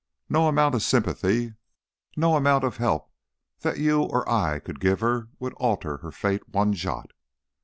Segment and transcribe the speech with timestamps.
[0.29, 1.53] No amount of sympathy,
[2.17, 3.11] no amount of help
[3.59, 7.11] that you or I could give her would alter her fate one jot.